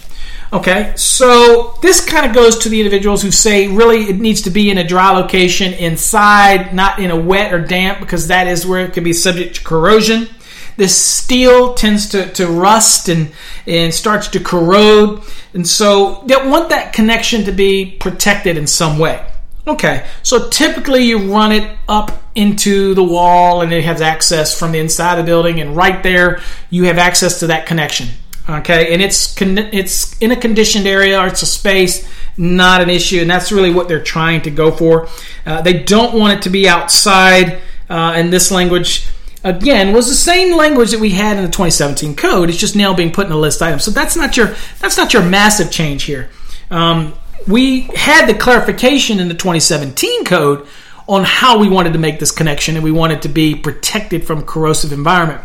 Okay, 0.53 0.93
so 0.95 1.77
this 1.81 2.05
kind 2.05 2.25
of 2.25 2.33
goes 2.33 2.59
to 2.59 2.69
the 2.69 2.79
individuals 2.79 3.21
who 3.21 3.31
say 3.31 3.67
really 3.67 4.03
it 4.03 4.19
needs 4.19 4.43
to 4.43 4.49
be 4.49 4.69
in 4.69 4.77
a 4.77 4.87
dry 4.87 5.11
location 5.11 5.73
inside, 5.73 6.73
not 6.73 6.99
in 6.99 7.11
a 7.11 7.19
wet 7.19 7.53
or 7.53 7.59
damp, 7.59 7.99
because 7.99 8.27
that 8.27 8.47
is 8.47 8.65
where 8.65 8.85
it 8.85 8.93
could 8.93 9.03
be 9.03 9.13
subject 9.13 9.55
to 9.55 9.63
corrosion. 9.63 10.29
This 10.77 10.95
steel 10.95 11.73
tends 11.73 12.09
to, 12.09 12.31
to 12.33 12.47
rust 12.47 13.09
and, 13.09 13.31
and 13.65 13.93
starts 13.93 14.27
to 14.29 14.39
corrode, 14.39 15.23
and 15.53 15.67
so 15.67 16.23
they 16.25 16.35
want 16.35 16.69
that 16.69 16.93
connection 16.93 17.45
to 17.45 17.51
be 17.51 17.97
protected 17.99 18.57
in 18.57 18.67
some 18.67 18.99
way. 18.99 19.25
Okay, 19.67 20.05
so 20.21 20.47
typically 20.49 21.05
you 21.05 21.33
run 21.33 21.51
it 21.51 21.75
up 21.89 22.21
into 22.35 22.93
the 22.93 23.03
wall 23.03 23.61
and 23.61 23.73
it 23.73 23.83
has 23.83 23.99
access 23.99 24.57
from 24.57 24.73
the 24.73 24.79
inside 24.79 25.17
of 25.17 25.25
the 25.25 25.29
building, 25.29 25.59
and 25.59 25.75
right 25.75 26.03
there 26.03 26.41
you 26.69 26.83
have 26.83 26.99
access 26.99 27.39
to 27.39 27.47
that 27.47 27.65
connection. 27.65 28.09
Okay, 28.47 28.93
and 28.93 29.01
it's 29.01 29.33
con- 29.33 29.57
it's 29.57 30.15
in 30.19 30.31
a 30.31 30.35
conditioned 30.35 30.85
area 30.85 31.19
or 31.19 31.25
it's 31.27 31.41
a 31.41 31.47
space, 31.47 32.07
not 32.37 32.79
an 32.79 32.91
issue, 32.91 33.21
and 33.21 33.29
that's 33.29 33.51
really 33.51 33.73
what 33.73 33.87
they're 33.87 34.03
trying 34.03 34.41
to 34.43 34.51
go 34.51 34.69
for. 34.71 35.07
Uh, 35.45 35.61
they 35.61 35.81
don't 35.81 36.13
want 36.13 36.37
it 36.37 36.43
to 36.43 36.49
be 36.49 36.67
outside. 36.67 37.61
Uh, 37.87 38.15
in 38.17 38.31
this 38.31 38.49
language, 38.49 39.07
again, 39.43 39.93
was 39.93 40.07
the 40.07 40.15
same 40.15 40.55
language 40.55 40.89
that 40.89 40.99
we 40.99 41.11
had 41.11 41.37
in 41.37 41.43
the 41.43 41.49
2017 41.49 42.15
code. 42.15 42.49
It's 42.49 42.57
just 42.57 42.75
now 42.75 42.95
being 42.95 43.11
put 43.11 43.27
in 43.27 43.31
a 43.31 43.37
list 43.37 43.61
item. 43.61 43.79
So 43.79 43.91
that's 43.91 44.15
not 44.15 44.35
your 44.35 44.55
that's 44.79 44.97
not 44.97 45.13
your 45.13 45.23
massive 45.23 45.71
change 45.71 46.03
here. 46.03 46.29
Um, 46.71 47.13
we 47.47 47.81
had 47.95 48.27
the 48.27 48.33
clarification 48.33 49.19
in 49.19 49.27
the 49.27 49.35
2017 49.35 50.25
code 50.25 50.67
on 51.07 51.23
how 51.23 51.59
we 51.59 51.69
wanted 51.69 51.93
to 51.93 51.99
make 51.99 52.19
this 52.19 52.31
connection, 52.31 52.75
and 52.75 52.83
we 52.83 52.91
wanted 52.91 53.21
to 53.21 53.29
be 53.29 53.55
protected 53.55 54.25
from 54.25 54.43
corrosive 54.43 54.91
environment. 54.91 55.41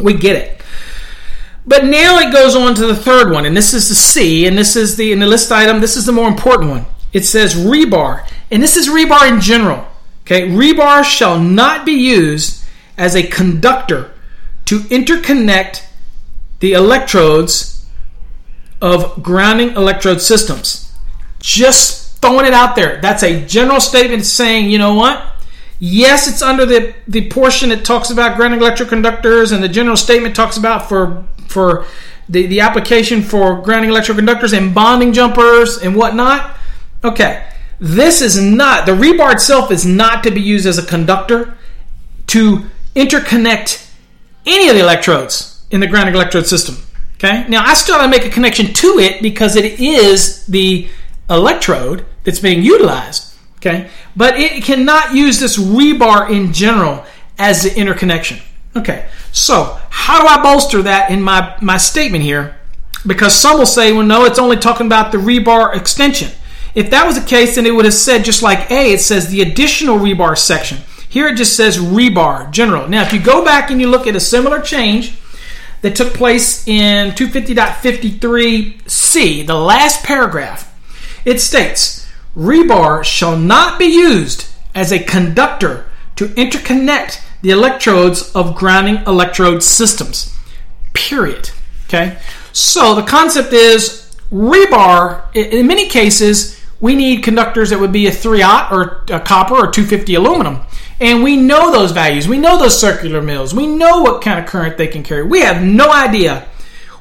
We 0.00 0.14
get 0.14 0.36
it. 0.36 0.60
But 1.66 1.84
now 1.84 2.18
it 2.18 2.32
goes 2.32 2.56
on 2.56 2.74
to 2.74 2.86
the 2.86 2.96
third 2.96 3.30
one, 3.30 3.46
and 3.46 3.56
this 3.56 3.72
is 3.72 3.88
the 3.88 3.94
C, 3.94 4.46
and 4.46 4.58
this 4.58 4.74
is 4.74 4.96
the 4.96 5.12
in 5.12 5.20
the 5.20 5.26
list 5.26 5.52
item. 5.52 5.80
This 5.80 5.96
is 5.96 6.06
the 6.06 6.12
more 6.12 6.28
important 6.28 6.70
one. 6.70 6.86
It 7.12 7.24
says 7.24 7.54
rebar, 7.54 8.26
and 8.50 8.62
this 8.62 8.76
is 8.76 8.88
rebar 8.88 9.30
in 9.30 9.40
general. 9.40 9.86
Okay, 10.22 10.48
rebar 10.48 11.04
shall 11.04 11.38
not 11.38 11.86
be 11.86 11.92
used 11.92 12.64
as 12.96 13.14
a 13.14 13.22
conductor 13.22 14.12
to 14.66 14.80
interconnect 14.80 15.84
the 16.60 16.72
electrodes 16.72 17.86
of 18.80 19.22
grounding 19.22 19.70
electrode 19.70 20.20
systems. 20.20 20.92
Just 21.40 22.20
throwing 22.20 22.46
it 22.46 22.54
out 22.54 22.76
there. 22.76 23.00
That's 23.00 23.22
a 23.22 23.44
general 23.46 23.80
statement 23.80 24.24
saying, 24.24 24.70
you 24.70 24.78
know 24.78 24.94
what? 24.94 25.31
Yes, 25.84 26.28
it's 26.28 26.42
under 26.42 26.64
the, 26.64 26.94
the 27.08 27.28
portion 27.28 27.70
that 27.70 27.84
talks 27.84 28.08
about 28.08 28.36
grounding 28.36 28.60
electrode 28.60 28.88
conductors, 28.88 29.50
and 29.50 29.64
the 29.64 29.68
general 29.68 29.96
statement 29.96 30.36
talks 30.36 30.56
about 30.56 30.88
for 30.88 31.26
for 31.48 31.86
the, 32.28 32.46
the 32.46 32.60
application 32.60 33.20
for 33.20 33.60
grounding 33.60 33.90
electrode 33.90 34.16
conductors 34.16 34.52
and 34.52 34.72
bonding 34.72 35.12
jumpers 35.12 35.78
and 35.78 35.96
whatnot. 35.96 36.56
Okay, 37.02 37.48
this 37.80 38.22
is 38.22 38.40
not 38.40 38.86
the 38.86 38.92
rebar 38.92 39.32
itself 39.32 39.72
is 39.72 39.84
not 39.84 40.22
to 40.22 40.30
be 40.30 40.40
used 40.40 40.66
as 40.66 40.78
a 40.78 40.86
conductor 40.86 41.58
to 42.28 42.64
interconnect 42.94 43.90
any 44.46 44.68
of 44.68 44.76
the 44.76 44.82
electrodes 44.82 45.66
in 45.72 45.80
the 45.80 45.88
grounding 45.88 46.14
electrode 46.14 46.46
system. 46.46 46.76
Okay, 47.14 47.44
now 47.48 47.64
I 47.64 47.74
still 47.74 47.96
have 47.96 48.04
to 48.04 48.08
make 48.08 48.24
a 48.24 48.30
connection 48.30 48.72
to 48.72 49.00
it 49.00 49.20
because 49.20 49.56
it 49.56 49.80
is 49.80 50.46
the 50.46 50.88
electrode 51.28 52.06
that's 52.22 52.38
being 52.38 52.62
utilized. 52.62 53.31
Okay, 53.62 53.88
but 54.16 54.40
it 54.40 54.64
cannot 54.64 55.14
use 55.14 55.38
this 55.38 55.56
rebar 55.56 56.28
in 56.28 56.52
general 56.52 57.04
as 57.38 57.62
the 57.62 57.72
interconnection. 57.78 58.40
Okay, 58.74 59.06
so 59.30 59.78
how 59.88 60.20
do 60.20 60.26
I 60.26 60.42
bolster 60.42 60.82
that 60.82 61.12
in 61.12 61.22
my, 61.22 61.56
my 61.62 61.76
statement 61.76 62.24
here? 62.24 62.56
Because 63.06 63.38
some 63.38 63.58
will 63.58 63.66
say, 63.66 63.92
well, 63.92 64.04
no, 64.04 64.24
it's 64.24 64.40
only 64.40 64.56
talking 64.56 64.86
about 64.86 65.12
the 65.12 65.18
rebar 65.18 65.76
extension. 65.76 66.32
If 66.74 66.90
that 66.90 67.06
was 67.06 67.20
the 67.20 67.26
case, 67.26 67.54
then 67.54 67.66
it 67.66 67.70
would 67.70 67.84
have 67.84 67.94
said 67.94 68.24
just 68.24 68.42
like 68.42 68.68
A, 68.72 68.94
it 68.94 69.00
says 69.00 69.28
the 69.28 69.42
additional 69.42 69.98
rebar 69.98 70.36
section. 70.36 70.78
Here 71.08 71.28
it 71.28 71.36
just 71.36 71.54
says 71.54 71.78
rebar 71.78 72.50
general. 72.50 72.88
Now, 72.88 73.02
if 73.02 73.12
you 73.12 73.20
go 73.20 73.44
back 73.44 73.70
and 73.70 73.80
you 73.80 73.88
look 73.88 74.08
at 74.08 74.16
a 74.16 74.20
similar 74.20 74.60
change 74.60 75.14
that 75.82 75.94
took 75.94 76.14
place 76.14 76.66
in 76.66 77.12
250.53c, 77.12 79.46
the 79.46 79.54
last 79.54 80.04
paragraph, 80.04 80.68
it 81.24 81.40
states 81.40 82.01
rebar 82.36 83.04
shall 83.04 83.36
not 83.36 83.78
be 83.78 83.86
used 83.86 84.46
as 84.74 84.92
a 84.92 84.98
conductor 84.98 85.86
to 86.16 86.28
interconnect 86.28 87.20
the 87.42 87.50
electrodes 87.50 88.30
of 88.32 88.54
grounding 88.54 88.96
electrode 89.06 89.62
systems. 89.62 90.36
Period. 90.94 91.50
Okay? 91.86 92.18
So 92.52 92.94
the 92.94 93.02
concept 93.02 93.52
is 93.52 94.16
rebar, 94.30 95.24
in 95.34 95.66
many 95.66 95.88
cases, 95.88 96.58
we 96.80 96.94
need 96.94 97.22
conductors 97.22 97.70
that 97.70 97.80
would 97.80 97.92
be 97.92 98.06
a 98.06 98.10
3-aught 98.10 98.72
or 98.72 99.04
a 99.14 99.20
copper 99.20 99.54
or 99.54 99.70
250 99.70 100.14
aluminum. 100.14 100.60
And 101.00 101.22
we 101.22 101.36
know 101.36 101.70
those 101.70 101.92
values. 101.92 102.28
We 102.28 102.38
know 102.38 102.58
those 102.58 102.80
circular 102.80 103.20
mills. 103.20 103.54
We 103.54 103.66
know 103.66 104.02
what 104.02 104.22
kind 104.22 104.38
of 104.38 104.46
current 104.46 104.78
they 104.78 104.86
can 104.86 105.02
carry. 105.02 105.22
We 105.24 105.40
have 105.40 105.62
no 105.62 105.92
idea 105.92 106.46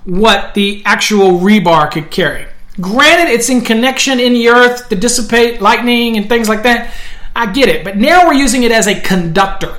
what 0.04 0.56
the 0.56 0.82
actual 0.86 1.40
rebar 1.40 1.92
could 1.92 2.10
carry. 2.10 2.48
Granted, 2.80 3.34
it's 3.34 3.50
in 3.50 3.62
connection 3.62 4.20
in 4.20 4.34
the 4.34 4.48
earth 4.50 4.90
to 4.90 4.96
dissipate 4.96 5.62
lightning 5.62 6.18
and 6.18 6.30
things 6.30 6.48
like 6.48 6.64
that. 6.64 6.94
I 7.36 7.52
get 7.52 7.70
it. 7.70 7.84
But 7.84 7.98
now 7.98 8.28
we're 8.28 8.34
using 8.34 8.64
it 8.64 8.72
as 8.72 8.88
a 8.88 9.00
conductor 9.00 9.78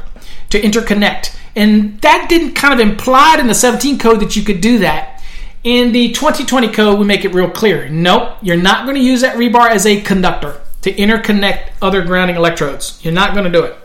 to 0.50 0.60
interconnect. 0.60 1.36
And 1.56 2.00
that 2.02 2.26
didn't 2.28 2.54
kind 2.54 2.74
of 2.74 2.80
implied 2.80 3.40
in 3.40 3.46
the 3.46 3.54
17 3.54 3.98
code 3.98 4.20
that 4.20 4.36
you 4.36 4.42
could 4.42 4.60
do 4.60 4.78
that. 4.78 5.22
In 5.64 5.92
the 5.92 6.12
2020 6.12 6.68
code, 6.68 6.98
we 6.98 7.06
make 7.06 7.24
it 7.24 7.34
real 7.34 7.50
clear. 7.50 7.88
Nope, 7.88 8.36
you're 8.42 8.56
not 8.56 8.84
going 8.84 8.96
to 8.96 9.02
use 9.02 9.20
that 9.20 9.36
rebar 9.36 9.70
as 9.70 9.86
a 9.86 10.00
conductor 10.00 10.60
to 10.82 10.92
interconnect 10.92 11.70
other 11.80 12.02
grounding 12.02 12.36
electrodes. 12.36 12.98
You're 13.04 13.14
not 13.14 13.32
going 13.32 13.44
to 13.44 13.50
do 13.50 13.64
it. 13.64 13.76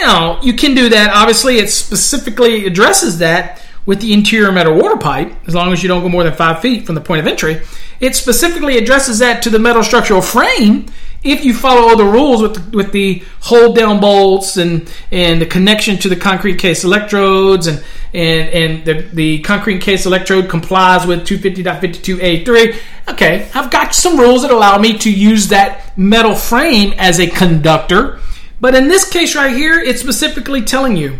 Now, 0.00 0.40
you 0.42 0.54
can 0.54 0.74
do 0.74 0.88
that. 0.88 1.10
Obviously, 1.14 1.58
it 1.58 1.70
specifically 1.70 2.66
addresses 2.66 3.18
that 3.18 3.61
with 3.86 4.00
the 4.00 4.12
interior 4.12 4.52
metal 4.52 4.74
water 4.74 4.96
pipe, 4.96 5.32
as 5.46 5.54
long 5.54 5.72
as 5.72 5.82
you 5.82 5.88
don't 5.88 6.02
go 6.02 6.08
more 6.08 6.24
than 6.24 6.34
five 6.34 6.60
feet 6.60 6.86
from 6.86 6.94
the 6.94 7.00
point 7.00 7.20
of 7.20 7.26
entry. 7.26 7.62
It 8.00 8.16
specifically 8.16 8.78
addresses 8.78 9.18
that 9.20 9.42
to 9.42 9.50
the 9.50 9.58
metal 9.58 9.82
structural 9.82 10.22
frame 10.22 10.86
if 11.24 11.44
you 11.44 11.54
follow 11.54 11.82
all 11.82 11.96
the 11.96 12.04
rules 12.04 12.42
with 12.42 12.54
the, 12.54 12.76
with 12.76 12.92
the 12.92 13.22
hold 13.40 13.76
down 13.76 14.00
bolts 14.00 14.56
and 14.56 14.92
and 15.10 15.40
the 15.40 15.46
connection 15.46 15.96
to 15.98 16.08
the 16.08 16.16
concrete 16.16 16.58
case 16.58 16.84
electrodes 16.84 17.66
and 17.66 17.82
and 18.12 18.48
and 18.48 18.84
the, 18.84 19.02
the 19.14 19.38
concrete 19.40 19.80
case 19.80 20.04
electrode 20.04 20.48
complies 20.48 21.06
with 21.06 21.26
250.52a3 21.26 22.76
okay 23.08 23.48
i've 23.54 23.70
got 23.70 23.94
some 23.94 24.18
rules 24.18 24.42
that 24.42 24.50
allow 24.50 24.78
me 24.78 24.98
to 24.98 25.12
use 25.12 25.48
that 25.48 25.96
metal 25.96 26.34
frame 26.34 26.92
as 26.98 27.20
a 27.20 27.26
conductor 27.28 28.18
but 28.60 28.74
in 28.74 28.88
this 28.88 29.08
case 29.08 29.36
right 29.36 29.54
here 29.54 29.78
it's 29.78 30.00
specifically 30.00 30.62
telling 30.62 30.96
you 30.96 31.18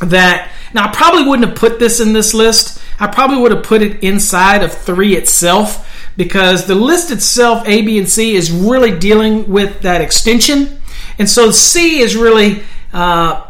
that 0.00 0.50
now 0.74 0.88
i 0.88 0.92
probably 0.92 1.24
wouldn't 1.24 1.48
have 1.48 1.56
put 1.56 1.78
this 1.78 2.00
in 2.00 2.12
this 2.12 2.34
list 2.34 2.80
i 3.00 3.06
probably 3.06 3.38
would 3.38 3.52
have 3.52 3.64
put 3.64 3.82
it 3.82 4.02
inside 4.02 4.62
of 4.62 4.72
3 4.72 5.16
itself 5.16 5.86
because 6.16 6.66
the 6.66 6.74
list 6.74 7.10
itself, 7.10 7.66
A, 7.66 7.82
B, 7.82 7.98
and 7.98 8.08
C, 8.08 8.34
is 8.34 8.50
really 8.50 8.98
dealing 8.98 9.48
with 9.48 9.82
that 9.82 10.00
extension. 10.00 10.80
And 11.18 11.28
so 11.28 11.50
C 11.50 12.00
is 12.00 12.16
really 12.16 12.62
uh, 12.92 13.44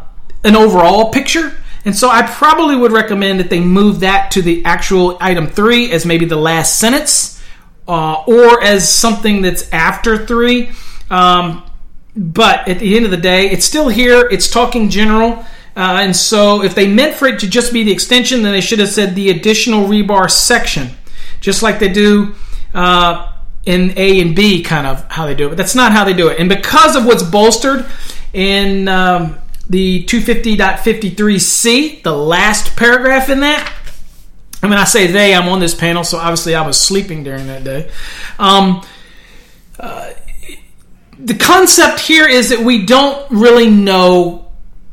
an 0.44 0.56
overall 0.56 1.12
picture. 1.12 1.56
And 1.84 1.94
so 1.94 2.08
I 2.10 2.22
probably 2.22 2.76
would 2.76 2.92
recommend 2.92 3.38
that 3.38 3.50
they 3.50 3.60
move 3.60 4.00
that 4.00 4.32
to 4.32 4.42
the 4.42 4.64
actual 4.64 5.16
item 5.20 5.46
three 5.46 5.92
as 5.92 6.04
maybe 6.04 6.24
the 6.24 6.36
last 6.36 6.78
sentence 6.78 7.40
uh, 7.86 8.24
or 8.26 8.62
as 8.62 8.92
something 8.92 9.42
that's 9.42 9.72
after 9.72 10.26
three. 10.26 10.70
Um, 11.08 11.62
but 12.16 12.66
at 12.66 12.80
the 12.80 12.96
end 12.96 13.04
of 13.04 13.12
the 13.12 13.16
day, 13.16 13.50
it's 13.50 13.64
still 13.64 13.88
here. 13.88 14.26
It's 14.28 14.50
talking 14.50 14.90
general. 14.90 15.44
Uh, 15.76 15.98
and 16.00 16.16
so 16.16 16.62
if 16.62 16.74
they 16.74 16.88
meant 16.88 17.14
for 17.14 17.28
it 17.28 17.38
to 17.40 17.48
just 17.48 17.70
be 17.72 17.84
the 17.84 17.92
extension, 17.92 18.42
then 18.42 18.52
they 18.52 18.62
should 18.62 18.78
have 18.78 18.88
said 18.88 19.14
the 19.14 19.28
additional 19.28 19.86
rebar 19.86 20.30
section, 20.30 20.88
just 21.40 21.62
like 21.62 21.78
they 21.78 21.90
do 21.90 22.34
uh, 22.72 23.30
in 23.66 23.92
A 23.98 24.22
and 24.22 24.34
B, 24.34 24.62
kind 24.62 24.86
of 24.86 25.04
how 25.10 25.26
they 25.26 25.34
do 25.34 25.44
it. 25.46 25.50
But 25.50 25.58
that's 25.58 25.74
not 25.74 25.92
how 25.92 26.04
they 26.04 26.14
do 26.14 26.28
it. 26.28 26.40
And 26.40 26.48
because 26.48 26.96
of 26.96 27.04
what's 27.04 27.22
bolstered 27.22 27.84
in 28.32 28.88
um, 28.88 29.36
the 29.68 30.04
250.53c, 30.04 32.02
the 32.02 32.16
last 32.16 32.74
paragraph 32.74 33.28
in 33.28 33.40
that, 33.40 33.70
I 34.62 34.68
mean, 34.68 34.78
I 34.78 34.84
say 34.84 35.08
they, 35.08 35.34
I'm 35.34 35.48
on 35.48 35.60
this 35.60 35.74
panel, 35.74 36.04
so 36.04 36.16
obviously 36.16 36.54
I 36.54 36.66
was 36.66 36.80
sleeping 36.80 37.22
during 37.22 37.48
that 37.48 37.64
day. 37.64 37.90
Um, 38.38 38.82
uh, 39.78 40.12
the 41.18 41.34
concept 41.34 42.00
here 42.00 42.26
is 42.26 42.48
that 42.48 42.60
we 42.60 42.86
don't 42.86 43.30
really 43.30 43.68
know 43.68 44.45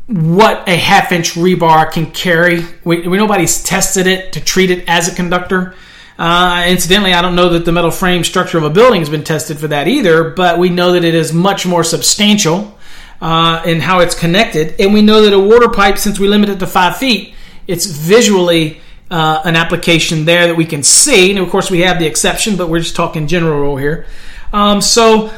what 0.07 0.67
a 0.67 0.75
half 0.75 1.12
inch 1.12 1.33
rebar 1.33 1.91
can 1.91 2.12
carry. 2.12 2.65
We, 2.83 3.07
we, 3.07 3.17
nobody's 3.17 3.63
tested 3.63 4.07
it 4.07 4.33
to 4.33 4.41
treat 4.41 4.69
it 4.69 4.83
as 4.88 5.07
a 5.07 5.15
conductor. 5.15 5.75
Uh, 6.17 6.65
incidentally, 6.67 7.13
I 7.13 7.22
don't 7.22 7.36
know 7.36 7.50
that 7.50 7.65
the 7.65 7.72
metal 7.72 7.91
frame 7.91 8.24
structure 8.24 8.57
of 8.57 8.63
a 8.63 8.69
building 8.69 9.01
has 9.01 9.10
been 9.10 9.24
tested 9.24 9.57
for 9.60 9.67
that 9.69 9.88
either, 9.88 10.29
but 10.29 10.60
we 10.60 10.69
know 10.69 10.91
that 10.91 11.03
it 11.03 11.15
is 11.15 11.33
much 11.33 11.65
more 11.65 11.83
substantial. 11.83 12.77
uh, 13.24 13.62
and 13.65 13.81
how 13.81 14.00
it's 14.00 14.15
connected. 14.15 14.75
And 14.79 14.93
we 14.93 15.01
know 15.01 15.22
that 15.22 15.31
a 15.31 15.39
water 15.39 15.69
pipe, 15.69 15.98
since 15.98 16.19
we 16.19 16.27
limit 16.27 16.50
it 16.50 16.60
to 16.60 16.67
five 16.67 16.98
feet, 16.98 17.33
it's 17.67 17.86
visually 17.86 18.81
uh, 19.10 19.41
an 19.45 19.55
application 19.55 20.25
there 20.25 20.48
that 20.48 20.55
we 20.55 20.65
can 20.65 20.83
see. 20.83 21.31
And 21.31 21.39
of 21.39 21.50
course, 21.50 21.72
we 21.72 21.79
have 21.81 22.00
the 22.00 22.05
exception, 22.05 22.57
but 22.57 22.67
we're 22.67 22.79
just 22.79 22.98
talking 22.98 23.27
general 23.27 23.60
rule 23.60 23.77
here. 23.77 24.05
Um, 24.51 24.81
so 24.81 25.31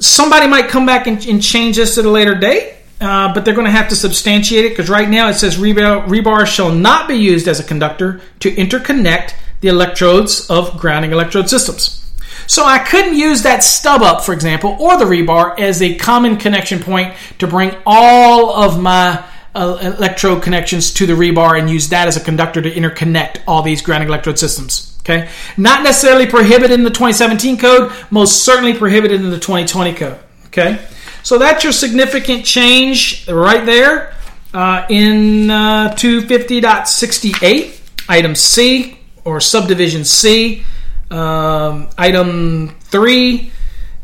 somebody 0.00 0.46
might 0.46 0.68
come 0.68 0.86
back 0.86 1.06
and, 1.06 1.24
and 1.26 1.42
change 1.42 1.76
this 1.76 1.98
at 1.98 2.06
a 2.06 2.10
later 2.10 2.34
date. 2.34 2.76
Uh, 3.00 3.32
but 3.32 3.44
they're 3.44 3.54
going 3.54 3.64
to 3.64 3.70
have 3.70 3.88
to 3.88 3.96
substantiate 3.96 4.64
it 4.64 4.70
because 4.70 4.90
right 4.90 5.08
now 5.08 5.28
it 5.28 5.34
says 5.34 5.56
rebar, 5.56 6.46
shall 6.46 6.72
not 6.72 7.06
be 7.06 7.14
used 7.14 7.46
as 7.46 7.60
a 7.60 7.64
conductor 7.64 8.20
to 8.40 8.52
interconnect 8.52 9.34
the 9.60 9.68
electrodes 9.68 10.50
of 10.50 10.78
grounding 10.78 11.12
electrode 11.12 11.48
systems. 11.48 12.04
So 12.48 12.64
I 12.64 12.78
couldn't 12.78 13.14
use 13.14 13.42
that 13.42 13.62
stub 13.62 14.02
up, 14.02 14.24
for 14.24 14.32
example, 14.32 14.76
or 14.80 14.96
the 14.96 15.04
rebar 15.04 15.58
as 15.60 15.82
a 15.82 15.94
common 15.96 16.38
connection 16.38 16.80
point 16.80 17.14
to 17.38 17.46
bring 17.46 17.76
all 17.86 18.50
of 18.50 18.80
my 18.80 19.22
uh, 19.54 19.78
electrode 19.98 20.42
connections 20.42 20.92
to 20.94 21.06
the 21.06 21.12
rebar 21.12 21.58
and 21.58 21.68
use 21.68 21.88
that 21.90 22.08
as 22.08 22.16
a 22.16 22.20
conductor 22.20 22.62
to 22.62 22.70
interconnect 22.70 23.40
all 23.46 23.62
these 23.62 23.82
grounding 23.82 24.08
electrode 24.08 24.38
systems. 24.38 24.96
Okay, 25.00 25.28
not 25.56 25.82
necessarily 25.82 26.26
prohibited 26.26 26.72
in 26.72 26.84
the 26.84 26.90
2017 26.90 27.56
code, 27.56 27.92
most 28.10 28.44
certainly 28.44 28.74
prohibited 28.74 29.20
in 29.20 29.30
the 29.30 29.38
2020 29.38 29.94
code. 29.94 30.18
Okay, 30.46 30.78
so 31.22 31.38
that's 31.38 31.64
your 31.64 31.72
significant 31.72 32.44
change 32.44 33.28
right 33.28 33.64
there 33.64 34.14
uh, 34.54 34.86
in 34.88 35.50
uh, 35.50 35.94
250.68, 35.96 37.80
item 38.08 38.34
C 38.34 38.98
or 39.24 39.40
subdivision 39.40 40.04
C 40.04 40.64
um, 41.10 41.88
item 41.96 42.76
three, 42.80 43.50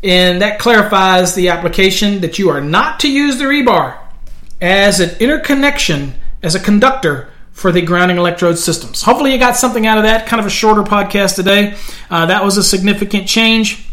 and 0.03 0.41
that 0.41 0.59
clarifies 0.59 1.35
the 1.35 1.49
application 1.49 2.21
that 2.21 2.39
you 2.39 2.49
are 2.49 2.61
not 2.61 2.99
to 3.01 3.11
use 3.11 3.37
the 3.37 3.45
rebar 3.45 3.97
as 4.61 4.99
an 4.99 5.15
interconnection 5.19 6.13
as 6.41 6.55
a 6.55 6.59
conductor 6.59 7.29
for 7.51 7.71
the 7.71 7.81
grounding 7.81 8.17
electrode 8.17 8.57
systems. 8.57 9.01
Hopefully, 9.01 9.31
you 9.31 9.39
got 9.39 9.55
something 9.55 9.87
out 9.87 9.97
of 9.97 10.03
that. 10.03 10.27
Kind 10.27 10.39
of 10.39 10.45
a 10.45 10.49
shorter 10.49 10.83
podcast 10.83 11.35
today. 11.35 11.75
Uh, 12.09 12.25
that 12.25 12.43
was 12.43 12.57
a 12.57 12.63
significant 12.63 13.27
change 13.27 13.87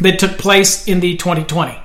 that 0.00 0.18
took 0.18 0.38
place 0.38 0.86
in 0.86 1.00
the 1.00 1.16
2020. 1.16 1.76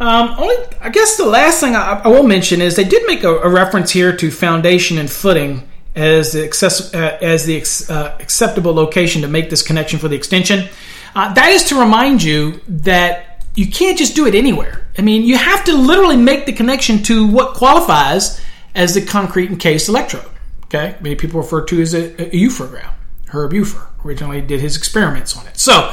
Um, 0.00 0.36
only, 0.38 0.54
I 0.80 0.90
guess 0.90 1.16
the 1.16 1.26
last 1.26 1.60
thing 1.60 1.74
I, 1.74 2.02
I 2.04 2.08
will 2.08 2.22
mention 2.22 2.60
is 2.60 2.76
they 2.76 2.84
did 2.84 3.06
make 3.06 3.24
a, 3.24 3.38
a 3.38 3.48
reference 3.48 3.90
here 3.90 4.16
to 4.16 4.30
foundation 4.30 4.98
and 4.98 5.10
footing 5.10 5.68
as 5.96 6.32
the, 6.32 6.44
access, 6.44 6.94
uh, 6.94 7.18
as 7.20 7.46
the 7.46 7.62
uh, 7.92 8.16
acceptable 8.20 8.72
location 8.72 9.22
to 9.22 9.28
make 9.28 9.50
this 9.50 9.62
connection 9.62 9.98
for 9.98 10.06
the 10.06 10.14
extension. 10.14 10.68
Uh, 11.14 11.32
that 11.34 11.50
is 11.50 11.64
to 11.64 11.80
remind 11.80 12.22
you 12.22 12.60
that 12.68 13.44
you 13.56 13.68
can't 13.68 13.98
just 13.98 14.14
do 14.14 14.26
it 14.26 14.36
anywhere. 14.36 14.86
I 14.96 15.02
mean, 15.02 15.24
you 15.24 15.36
have 15.36 15.64
to 15.64 15.76
literally 15.76 16.16
make 16.16 16.46
the 16.46 16.52
connection 16.52 17.02
to 17.04 17.26
what 17.26 17.54
qualifies 17.54 18.40
as 18.76 18.94
the 18.94 19.04
concrete 19.04 19.50
encased 19.50 19.88
electrode. 19.88 20.30
Okay, 20.66 20.96
many 21.00 21.16
people 21.16 21.40
refer 21.40 21.64
to 21.64 21.80
as 21.80 21.94
a, 21.94 22.36
a 22.36 22.48
ground. 22.68 22.94
Herb 23.26 23.52
Ufer 23.52 23.88
originally 24.04 24.40
did 24.40 24.60
his 24.60 24.76
experiments 24.76 25.36
on 25.36 25.46
it. 25.46 25.58
So 25.58 25.92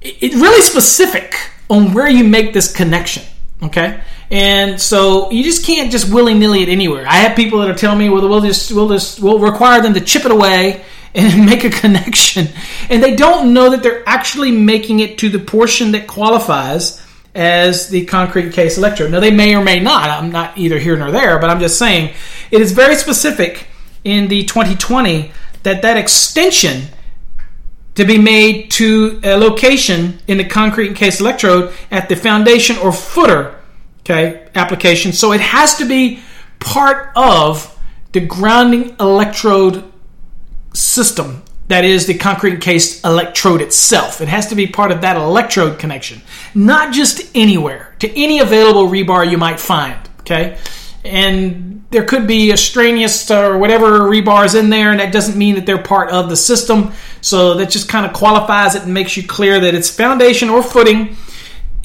it's 0.00 0.34
really 0.36 0.62
specific 0.62 1.34
on 1.68 1.92
where 1.92 2.08
you 2.08 2.24
make 2.24 2.52
this 2.52 2.72
connection. 2.72 3.22
Okay, 3.62 4.00
and 4.30 4.80
so 4.80 5.30
you 5.30 5.42
just 5.42 5.64
can't 5.64 5.90
just 5.90 6.12
willy 6.12 6.34
nilly 6.34 6.62
it 6.62 6.68
anywhere. 6.68 7.06
I 7.06 7.16
have 7.16 7.36
people 7.36 7.60
that 7.60 7.70
are 7.70 7.74
telling 7.74 7.98
me, 7.98 8.10
well, 8.10 8.28
we'll 8.28 8.42
just 8.42 8.70
we'll 8.72 8.88
just 8.88 9.20
we'll 9.20 9.38
require 9.38 9.80
them 9.80 9.94
to 9.94 10.00
chip 10.00 10.24
it 10.24 10.30
away 10.30 10.84
and 11.14 11.46
make 11.46 11.64
a 11.64 11.70
connection, 11.70 12.48
and 12.90 13.02
they 13.02 13.16
don't 13.16 13.54
know 13.54 13.70
that 13.70 13.82
they're 13.82 14.06
actually 14.06 14.50
making 14.50 15.00
it 15.00 15.18
to 15.18 15.30
the 15.30 15.38
portion 15.38 15.92
that 15.92 16.06
qualifies 16.06 17.02
as 17.34 17.88
the 17.90 18.04
concrete 18.06 18.52
case 18.52 18.78
electrode. 18.78 19.10
Now 19.10 19.20
they 19.20 19.30
may 19.30 19.54
or 19.54 19.62
may 19.62 19.80
not. 19.80 20.10
I'm 20.10 20.30
not 20.30 20.56
either 20.58 20.78
here 20.78 20.96
nor 20.96 21.10
there, 21.10 21.38
but 21.38 21.50
I'm 21.50 21.60
just 21.60 21.78
saying 21.78 22.14
it 22.50 22.60
is 22.60 22.72
very 22.72 22.96
specific 22.96 23.68
in 24.04 24.28
the 24.28 24.44
2020 24.44 25.32
that 25.62 25.82
that 25.82 25.96
extension 25.96 26.88
to 27.96 28.04
be 28.04 28.18
made 28.18 28.70
to 28.70 29.20
a 29.24 29.36
location 29.36 30.18
in 30.28 30.38
the 30.38 30.44
concrete 30.44 30.94
case 30.94 31.20
electrode 31.20 31.74
at 31.90 32.08
the 32.08 32.16
foundation 32.16 32.76
or 32.78 32.92
footer 32.92 33.56
okay, 34.06 34.48
application. 34.54 35.12
So 35.12 35.32
it 35.32 35.40
has 35.40 35.76
to 35.76 35.84
be 35.84 36.20
part 36.60 37.12
of 37.16 37.76
the 38.12 38.20
grounding 38.20 38.96
electrode 39.00 39.84
system 40.72 41.42
that 41.68 41.84
is 41.84 42.06
the 42.06 42.16
concrete 42.16 42.54
encased 42.54 43.04
electrode 43.04 43.60
itself. 43.60 44.20
It 44.20 44.28
has 44.28 44.46
to 44.48 44.54
be 44.54 44.68
part 44.68 44.92
of 44.92 45.00
that 45.00 45.16
electrode 45.16 45.80
connection, 45.80 46.22
not 46.54 46.94
just 46.94 47.28
anywhere, 47.34 47.96
to 47.98 48.08
any 48.10 48.38
available 48.38 48.86
rebar 48.86 49.28
you 49.28 49.36
might 49.36 49.58
find, 49.58 49.98
okay? 50.20 50.58
And 51.06 51.84
there 51.90 52.04
could 52.04 52.26
be 52.26 52.50
extraneous 52.50 53.30
or 53.30 53.58
whatever 53.58 54.00
rebars 54.00 54.58
in 54.58 54.70
there, 54.70 54.90
and 54.90 55.00
that 55.00 55.12
doesn't 55.12 55.38
mean 55.38 55.54
that 55.54 55.66
they're 55.66 55.82
part 55.82 56.10
of 56.10 56.28
the 56.28 56.36
system. 56.36 56.92
So 57.20 57.54
that 57.54 57.70
just 57.70 57.88
kind 57.88 58.04
of 58.04 58.12
qualifies 58.12 58.74
it 58.74 58.82
and 58.82 58.92
makes 58.92 59.16
you 59.16 59.26
clear 59.26 59.60
that 59.60 59.74
it's 59.74 59.88
foundation 59.88 60.48
or 60.50 60.62
footing 60.62 61.16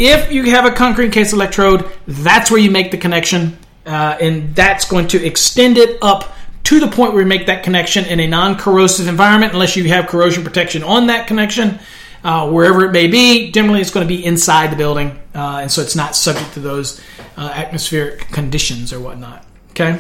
if 0.02 0.32
you 0.32 0.44
have 0.50 0.66
a 0.66 0.72
concrete 0.72 1.12
case 1.12 1.32
electrode, 1.32 1.88
that's 2.08 2.50
where 2.50 2.60
you 2.60 2.72
make 2.72 2.90
the 2.90 2.98
connection, 2.98 3.58
uh, 3.86 4.18
and 4.20 4.56
that's 4.56 4.86
going 4.90 5.08
to 5.10 5.24
extend 5.24 5.78
it 5.78 6.00
up 6.02 6.36
to 6.64 6.80
the 6.80 6.88
point 6.88 7.14
where 7.14 7.22
you 7.22 7.28
make 7.28 7.46
that 7.46 7.64
connection 7.64 8.06
in 8.06 8.20
a 8.20 8.28
non-corrosive 8.28 9.08
environment, 9.08 9.54
unless 9.54 9.76
you 9.76 9.84
have 9.90 10.08
corrosion 10.08 10.44
protection 10.44 10.82
on 10.82 11.08
that 11.08 11.28
connection. 11.28 11.80
Uh, 12.24 12.52
wherever 12.52 12.86
it 12.86 12.92
may 12.92 13.08
be, 13.08 13.50
generally 13.52 13.82
it's 13.82 13.90
going 13.90 14.08
to 14.08 14.14
be 14.14 14.24
inside 14.24 14.72
the 14.72 14.76
building, 14.76 15.20
uh, 15.34 15.58
and 15.62 15.72
so 15.72 15.82
it's 15.82 15.96
not 15.96 16.16
subject 16.16 16.54
to 16.54 16.60
those 16.60 17.02
uh, 17.36 17.52
atmospheric 17.56 18.20
conditions 18.28 18.94
or 18.94 19.00
whatnot. 19.00 19.44
Okay? 19.72 19.94
All 19.94 19.98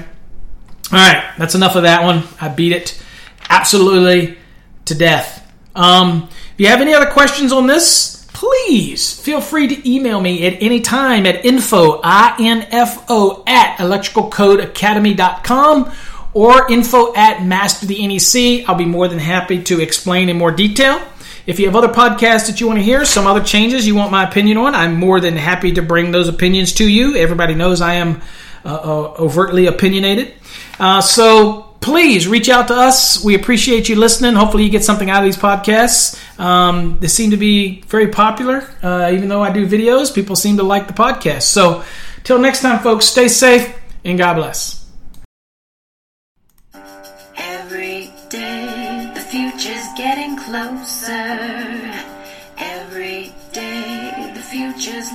right, 0.91 1.34
that's 1.39 1.55
enough 1.55 1.75
of 1.75 1.81
that 1.84 2.03
one. 2.03 2.21
I 2.39 2.49
beat 2.49 2.73
it 2.73 3.01
absolutely 3.49 4.38
to 4.86 4.93
death. 4.93 5.51
Um, 5.73 6.29
if 6.53 6.60
you 6.60 6.67
have 6.67 6.81
any 6.81 6.93
other 6.93 7.10
questions 7.10 7.51
on 7.51 7.65
this, 7.65 8.27
please 8.34 9.19
feel 9.19 9.41
free 9.41 9.67
to 9.67 9.89
email 9.89 10.19
me 10.19 10.45
at 10.45 10.62
any 10.62 10.81
time 10.81 11.25
at 11.25 11.43
info, 11.45 12.01
I-N-F-O, 12.03 13.43
at 13.47 13.77
electricalcodeacademy.com 13.77 15.91
or 16.34 16.71
info 16.71 17.13
at 17.15 17.45
master 17.45 17.86
the 17.86 18.07
NEC. 18.07 18.67
I'll 18.67 18.75
be 18.75 18.86
more 18.86 19.07
than 19.07 19.19
happy 19.19 19.62
to 19.63 19.79
explain 19.79 20.27
in 20.29 20.38
more 20.38 20.51
detail. 20.51 21.01
If 21.45 21.60
you 21.60 21.65
have 21.65 21.75
other 21.75 21.88
podcasts 21.88 22.47
that 22.47 22.62
you 22.62 22.67
want 22.67 22.80
to 22.80 22.84
hear, 22.84 23.04
some 23.06 23.27
other 23.27 23.43
changes 23.43 23.88
you 23.88 23.95
want 23.95 24.12
my 24.12 24.27
opinion 24.27 24.58
on, 24.58 24.75
I'm 24.75 24.95
more 24.95 25.19
than 25.19 25.36
happy 25.36 25.73
to 25.73 25.82
bring 25.82 26.12
those 26.12 26.27
opinions 26.27 26.73
to 26.73 26.88
you. 26.88 27.15
Everybody 27.15 27.56
knows 27.56 27.82
I 27.82 27.95
am 27.95 28.21
uh, 28.63 28.69
uh 28.69 29.13
overtly 29.19 29.65
opinionated. 29.65 30.34
Uh, 30.80 31.01
so 31.01 31.71
please 31.82 32.27
reach 32.27 32.47
out 32.47 32.67
to 32.67 32.75
us. 32.75 33.23
We 33.23 33.36
appreciate 33.36 33.89
you 33.89 33.95
listening. 33.95 34.36
Hopefully, 34.36 34.63
you 34.63 34.69
get 34.69 34.84
something 34.84 35.10
out 35.10 35.19
of 35.19 35.25
these 35.25 35.38
podcasts. 35.38 36.19
Um, 36.39 36.99
they 36.99 37.08
seem 37.08 37.32
to 37.32 37.38
be 37.38 37.82
very 37.82 38.08
popular. 38.08 38.67
Uh, 38.82 39.12
even 39.13 39.27
though 39.27 39.41
I 39.41 39.51
do 39.51 39.67
videos, 39.67 40.13
people 40.13 40.36
seem 40.36 40.58
to 40.58 40.63
like 40.63 40.88
the 40.88 40.93
podcast. 40.93 41.43
So, 41.43 41.84
till 42.23 42.39
next 42.39 42.62
time, 42.62 42.80
folks, 42.80 43.06
stay 43.06 43.27
safe 43.27 43.75
and 44.06 44.17
God 44.17 44.36
bless. 44.36 44.80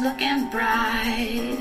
looking 0.06 0.48
bright. 0.50 1.55